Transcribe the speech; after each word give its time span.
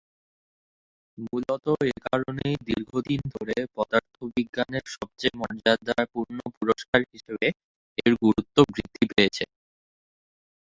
মূলত 1.23 1.51
এ 1.85 2.03
কারণেই 2.05 2.55
দীর্ঘদিন 2.67 3.21
ধরে 3.35 3.55
পদার্থবিজ্ঞানের 3.75 4.85
সবচেয়ে 4.95 5.37
মর্যাদাপূর্ণ 5.41 6.37
পুরস্কার 6.57 6.99
হিসেবে 7.11 7.47
এর 7.97 8.13
গুরুত্ব 8.23 8.57
বৃদ্ধি 8.67 9.03
পেয়েছে। 9.11 9.43